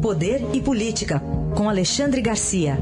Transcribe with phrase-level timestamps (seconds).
[0.00, 1.22] Poder e Política,
[1.54, 2.78] com Alexandre Garcia.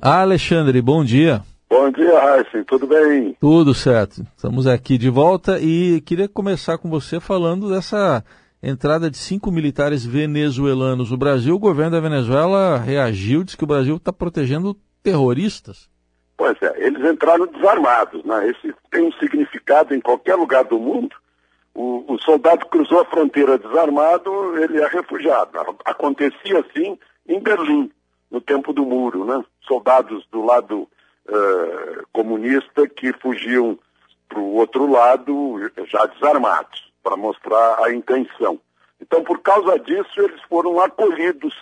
[0.00, 1.42] Alexandre, bom dia.
[1.68, 3.36] Bom dia, Raíssen, tudo bem?
[3.40, 4.24] Tudo certo.
[4.36, 8.24] Estamos aqui de volta e queria começar com você falando dessa
[8.62, 11.56] entrada de cinco militares venezuelanos no Brasil.
[11.56, 15.92] O governo da Venezuela reagiu, disse que o Brasil está protegendo terroristas.
[16.36, 18.48] Pois é, eles entraram desarmados, né?
[18.48, 21.14] Esse tem um significado em qualquer lugar do mundo.
[21.72, 25.50] O, o soldado cruzou a fronteira desarmado, ele é refugiado.
[25.84, 27.90] Acontecia assim em Berlim,
[28.30, 29.44] no tempo do muro, né?
[29.62, 30.88] Soldados do lado
[31.28, 33.78] uh, comunista que fugiam
[34.28, 38.58] para o outro lado já desarmados, para mostrar a intenção.
[39.00, 41.54] Então, por causa disso, eles foram acolhidos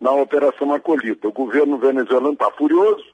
[0.00, 1.28] na Operação Acolhida.
[1.28, 3.04] O governo venezuelano está furioso,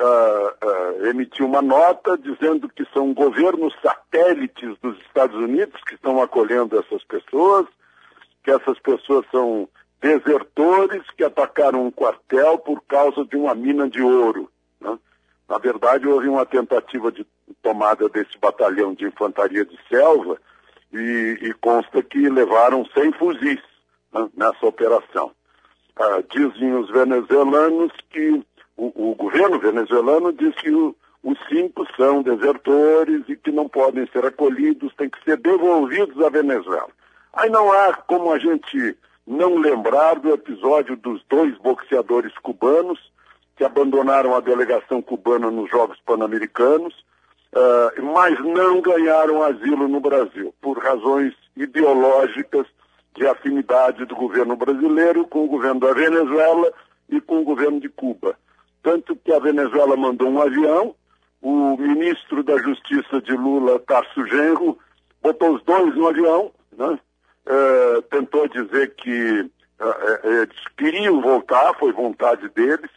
[0.00, 6.22] uh, uh, emitiu uma nota dizendo que são governos satélites dos Estados Unidos que estão
[6.22, 7.66] acolhendo essas pessoas,
[8.42, 9.68] que essas pessoas são
[10.00, 14.50] desertores que atacaram um quartel por causa de uma mina de ouro.
[14.80, 14.98] Né?
[15.48, 17.26] Na verdade, houve uma tentativa de
[17.62, 20.38] tomada desse batalhão de infantaria de selva
[20.92, 23.60] e, e consta que levaram 100 fuzis
[24.12, 25.32] né, nessa operação.
[25.96, 28.44] Ah, dizem os venezuelanos que
[28.76, 34.06] o, o governo venezuelano diz que o, os cinco são desertores e que não podem
[34.12, 36.88] ser acolhidos, têm que ser devolvidos à Venezuela.
[37.32, 42.98] Aí não há como a gente não lembrar do episódio dos dois boxeadores cubanos
[43.56, 46.94] que abandonaram a delegação cubana nos Jogos Pan-Americanos,
[47.52, 52.66] uh, mas não ganharam asilo no Brasil, por razões ideológicas
[53.16, 56.72] de afinidade do governo brasileiro com o governo da Venezuela
[57.08, 58.36] e com o governo de Cuba.
[58.86, 60.94] Tanto que a Venezuela mandou um avião,
[61.42, 64.78] o ministro da Justiça de Lula, Tarso Genro,
[65.20, 66.96] botou os dois no avião, né?
[67.46, 72.88] é, tentou dizer que é, eles queriam voltar, foi vontade deles,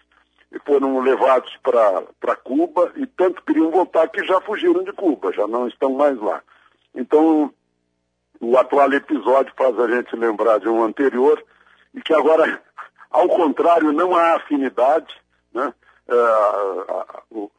[0.52, 5.48] e foram levados para Cuba, e tanto queriam voltar que já fugiram de Cuba, já
[5.48, 6.44] não estão mais lá.
[6.94, 7.52] Então,
[8.40, 11.44] o atual episódio faz a gente lembrar de um anterior,
[11.96, 12.62] e que agora,
[13.10, 15.20] ao contrário, não há afinidade,
[15.52, 15.74] né?
[16.10, 17.50] É,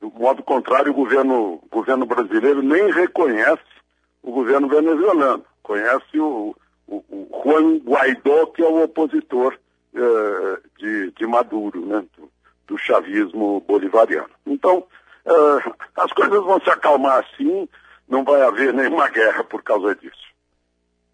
[0.00, 3.62] do modo contrário, o governo, governo brasileiro nem reconhece
[4.22, 5.44] o governo venezuelano.
[5.62, 6.54] Conhece o,
[6.86, 9.58] o, o Juan Guaidó, que é o opositor
[9.94, 12.04] é, de, de, Maduro, né?
[12.16, 12.30] do,
[12.66, 14.30] do chavismo bolivariano.
[14.46, 14.84] Então,
[15.24, 15.30] é,
[15.96, 17.68] as coisas vão se acalmar assim,
[18.08, 20.25] não vai haver nenhuma guerra por causa disso.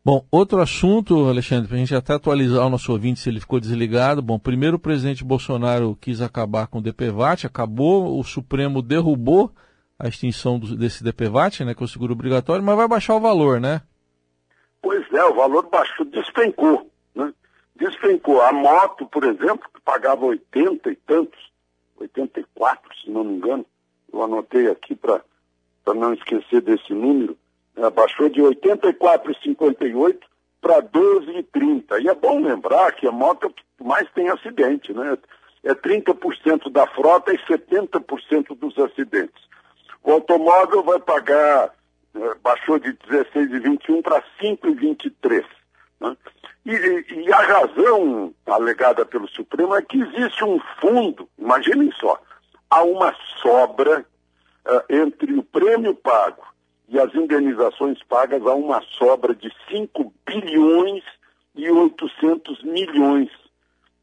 [0.05, 3.61] Bom, outro assunto, Alexandre, para a gente até atualizar o nosso ouvinte se ele ficou
[3.61, 4.21] desligado.
[4.21, 9.53] Bom, primeiro o presidente Bolsonaro quis acabar com o DPVAT, acabou, o Supremo derrubou
[9.97, 13.21] a extinção do, desse DPVAT, né, que é o seguro obrigatório, mas vai baixar o
[13.21, 13.81] valor, né?
[14.83, 17.33] Pois é, o valor baixou, despencou, né?
[17.77, 18.43] Despencou.
[18.43, 21.39] A moto, por exemplo, que pagava 80 e tantos,
[21.99, 23.65] 84, se não me engano,
[24.13, 25.23] eu anotei aqui para
[25.95, 27.39] não esquecer desse número,
[27.91, 30.19] baixou de 84,58
[30.61, 32.01] para 12,30.
[32.01, 35.19] E é bom lembrar que a moto mais tem acidente, né?
[35.65, 39.43] É 30% da frota e 70% dos acidentes.
[40.03, 41.73] O automóvel vai pagar,
[42.13, 45.45] né, baixou de 16,21 para 5,23.
[46.01, 46.17] Né?
[46.67, 46.73] E,
[47.15, 52.21] e, a razão alegada pelo Supremo é que existe um fundo, imaginem só,
[52.69, 54.05] há uma sobra
[54.67, 56.52] uh, entre o prêmio pago
[56.93, 61.03] e as indenizações pagas há uma sobra de 5 bilhões
[61.55, 63.31] e 800 milhões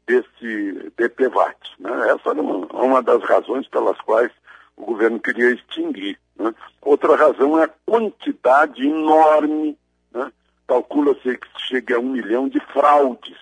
[0.04, 1.56] desse DPVAT.
[1.78, 1.90] Né?
[2.10, 4.32] Essa era uma, uma, das razões pelas quais
[4.76, 6.18] o governo queria extinguir.
[6.36, 6.52] Né?
[6.82, 9.78] Outra razão é a quantidade enorme,
[10.12, 10.32] né?
[10.66, 13.38] calcula-se que chega a um milhão de fraudes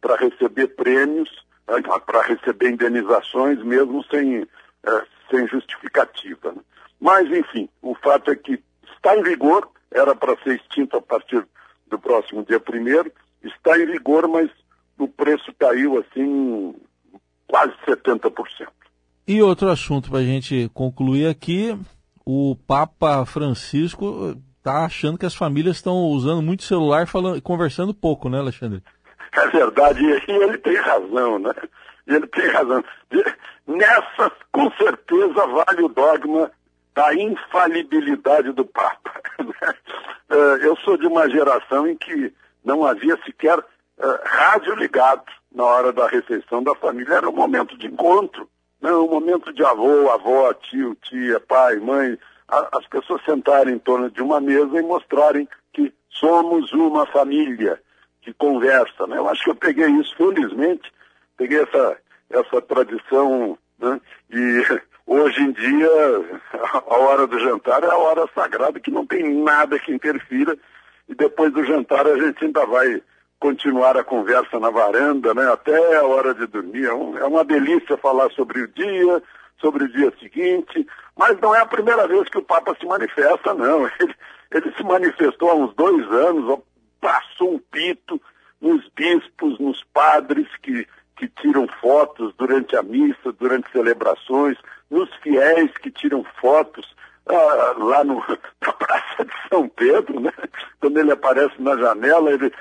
[0.00, 1.30] para receber prêmios,
[1.68, 1.80] né?
[2.04, 4.44] para receber indenizações, mesmo sem,
[4.82, 6.50] é, sem justificativa.
[6.50, 6.62] Né?
[7.00, 8.60] Mas, enfim, o fato é que
[8.94, 11.46] está em vigor, era para ser extinto a partir
[11.88, 13.10] do próximo dia primeiro,
[13.42, 14.50] está em vigor, mas
[14.98, 16.74] o preço caiu assim
[17.46, 18.32] quase 70%.
[19.26, 21.78] E outro assunto para a gente concluir aqui,
[22.24, 28.28] o Papa Francisco está achando que as famílias estão usando muito celular falando, conversando pouco,
[28.28, 28.82] né, Alexandre?
[29.32, 31.52] É verdade, e ele tem razão, né?
[32.06, 32.82] Ele tem razão.
[33.66, 36.50] Nessa, com certeza, vale o dogma
[36.98, 39.22] da infalibilidade do Papa.
[40.28, 42.34] É, eu sou de uma geração em que
[42.64, 45.22] não havia sequer é, rádio ligado
[45.54, 47.14] na hora da refeição da família.
[47.14, 48.50] Era um momento de encontro,
[48.80, 48.90] né?
[48.90, 52.18] um momento de avô, avó, tio, tia, pai, mãe,
[52.48, 57.80] as pessoas sentarem em torno de uma mesa e mostrarem que somos uma família
[58.22, 59.06] que conversa.
[59.06, 59.18] Né?
[59.18, 60.92] Eu acho que eu peguei isso, felizmente,
[61.36, 61.96] peguei essa,
[62.28, 64.00] essa tradição né?
[64.32, 64.64] e
[65.08, 65.88] hoje em dia
[66.62, 70.56] a hora do jantar é a hora sagrada que não tem nada que interfira
[71.08, 73.02] e depois do jantar a gente ainda vai
[73.40, 76.84] continuar a conversa na varanda, né, até a hora de dormir.
[76.84, 79.22] É, é uma delícia falar sobre o dia,
[79.60, 83.54] sobre o dia seguinte, mas não é a primeira vez que o Papa se manifesta,
[83.54, 83.88] não.
[84.00, 84.14] Ele,
[84.50, 86.58] ele se manifestou há uns dois anos,
[87.00, 88.20] passou um pito
[88.60, 94.56] nos bispos, nos padres que, que tiram fotos durante a missa, durante celebrações,
[95.28, 96.86] fiéis que tiram fotos
[97.26, 98.16] ah, lá no,
[98.62, 100.32] na Praça de São Pedro, né?
[100.80, 102.52] quando ele aparece na janela, ele,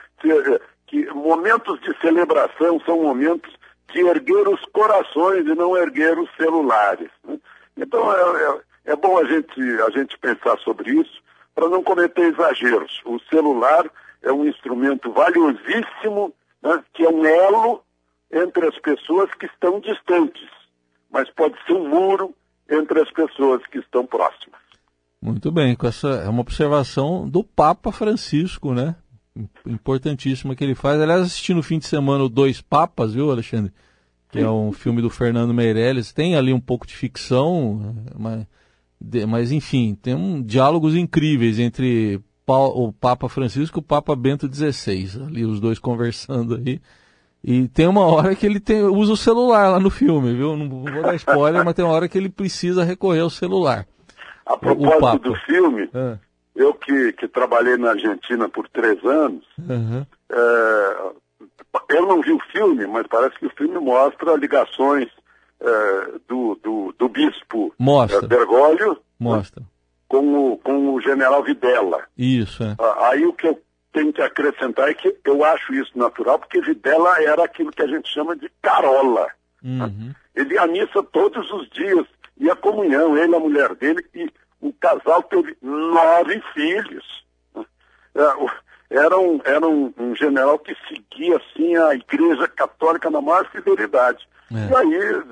[0.88, 3.54] que momentos de celebração são momentos
[3.94, 7.10] de erguer os corações e não erguer os celulares.
[7.24, 7.40] Né?
[7.78, 11.24] Então é, é, é, bom a gente, a gente pensar sobre isso
[11.56, 13.02] para não cometer exageros.
[13.06, 13.90] O celular
[14.22, 17.81] é um instrumento valiosíssimo, né, que é um elo
[18.31, 20.50] entre as pessoas que estão distantes,
[21.10, 22.36] mas pode ser um muro
[22.69, 24.60] entre as pessoas que estão próximas.
[25.22, 28.96] Muito bem, com essa é uma observação do Papa Francisco, né?
[29.66, 31.02] Importantíssima que ele faz.
[31.02, 33.72] Aliás, assisti no fim de semana o Dois Papas, viu, Alexandre?
[34.30, 36.12] Que é um filme do Fernando Meirelles.
[36.12, 38.46] Tem ali um pouco de ficção, mas,
[39.28, 45.24] mas enfim, tem um, diálogos incríveis entre o Papa Francisco e o Papa Bento XVI.
[45.25, 46.81] Ali os dois conversando aí.
[47.48, 50.58] E tem uma hora que ele tem, usa o celular lá no filme, viu?
[50.58, 53.88] Não vou dar spoiler, mas tem uma hora que ele precisa recorrer ao celular.
[54.46, 56.18] A propósito do filme, é.
[56.54, 60.06] eu que, que trabalhei na Argentina por três anos, uhum.
[60.30, 61.12] é,
[61.92, 65.08] eu não vi o filme, mas parece que o filme mostra ligações
[65.62, 68.26] é, do, do, do, bispo mostra.
[68.26, 69.64] É, Bergoglio né, mostra.
[70.10, 72.04] com, o, com o general Videla.
[72.18, 72.76] Isso, é.
[72.78, 73.58] Ah, aí o que eu
[73.98, 77.88] tenho que acrescentar é que eu acho isso natural, porque Videla era aquilo que a
[77.88, 79.28] gente chama de carola.
[79.64, 80.14] Uhum.
[80.36, 82.06] Ele ia à missa todos os dias,
[82.40, 87.26] e a comunhão, ele, a mulher dele, e o casal teve nove filhos.
[88.14, 93.50] É, era um, era um, um general que seguia assim a igreja católica na maior
[93.50, 94.28] fidelidade.
[94.52, 94.72] É.
[94.72, 95.24] E aí,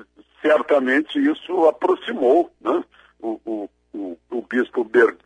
[0.42, 2.82] certamente, isso aproximou né,
[3.20, 5.16] o, o, o, o bispo Ber,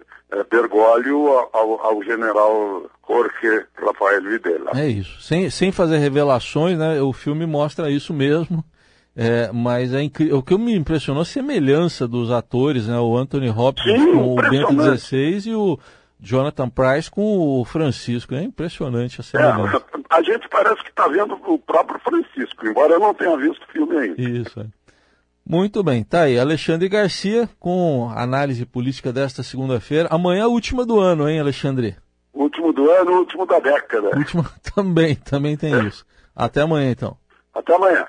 [0.51, 4.71] Bergoglio ao, ao, general Jorge Rafael Videla.
[4.75, 5.21] É isso.
[5.21, 8.65] Sem, sem fazer revelações, né, o filme mostra isso mesmo.
[9.17, 10.39] É, mas é incrível.
[10.39, 12.99] O que me impressionou a semelhança dos atores, né?
[12.99, 15.79] O Anthony Hopkins Sim, com o Bento XVI e o
[16.21, 18.35] Jonathan Price com o Francisco.
[18.35, 19.77] É impressionante a semelhança.
[19.77, 23.63] É, a gente parece que está vendo o próprio Francisco, embora eu não tenha visto
[23.63, 24.23] o filme ainda.
[24.23, 24.61] Isso.
[24.61, 24.67] É.
[25.51, 26.39] Muito bem, tá aí.
[26.39, 30.09] Alexandre Garcia com análise política desta segunda-feira.
[30.09, 31.97] Amanhã é a última do ano, hein, Alexandre?
[32.33, 34.17] Último do ano, último da década.
[34.17, 35.83] Último também, também tem é.
[35.89, 36.07] isso.
[36.37, 37.17] Até amanhã, então.
[37.53, 38.07] Até amanhã.